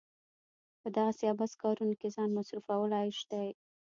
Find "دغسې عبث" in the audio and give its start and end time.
0.97-1.51